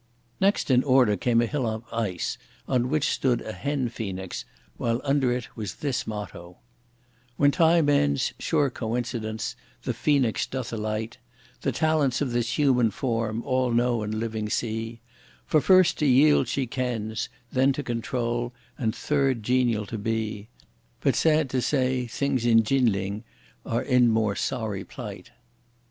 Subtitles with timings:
[0.39, 4.45] Next in order came a hill of ice, on which stood a hen phoenix,
[4.77, 6.57] while under it was this motto:
[7.37, 11.19] When time ends, sure coincidence, the phoenix doth alight;
[11.61, 15.01] The talents of this human form all know and living see,
[15.45, 20.47] For first to yield she kens, then to control, and third genial to be;
[21.01, 23.23] But sad to say, things in Chin Ling
[23.67, 25.29] are in more sorry plight.